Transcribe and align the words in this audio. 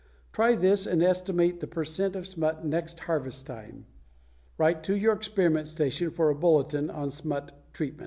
Try 0.33 0.55
this 0.55 0.87
and 0.87 1.03
estimate 1.03 1.59
the 1.59 1.67
per 1.67 1.83
cent 1.83 2.15
of 2.15 2.25
smut 2.25 2.55
at 2.57 2.65
next 2.65 3.01
harvest 3.01 3.45
time. 3.45 3.85
Write 4.57 4.81
to 4.85 4.97
your 4.97 5.13
experiment 5.13 5.67
station 5.67 6.09
for 6.09 6.31
a 6.31 6.35
bulletin 6.35 6.89
on 6.89 7.11
smut 7.11 7.51
treatment. 7.71 7.99